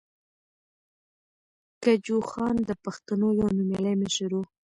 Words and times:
کجوخان 1.83 2.55
د 2.69 2.71
پښتنو 2.83 3.27
یو 3.39 3.47
نومیالی 3.57 3.93
مشر 4.01 4.31
ؤ. 4.39 4.43